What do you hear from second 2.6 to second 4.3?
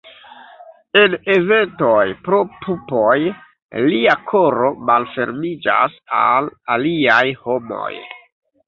pupoj, lia